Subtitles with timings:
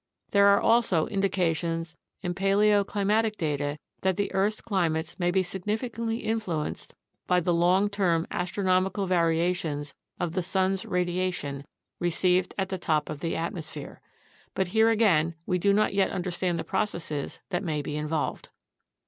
[0.31, 6.95] There are also indications in paleoclimatic data that the earth's climates may be significantly influenced
[7.27, 11.67] by the long term astronomical variations of the sun's radiation
[11.99, 14.01] received at the top of the atmosphere.
[14.55, 18.49] But here again we do not yet understand the processes that may be involved.